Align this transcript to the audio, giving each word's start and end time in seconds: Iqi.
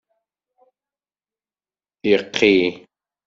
Iqi. 2.13 2.53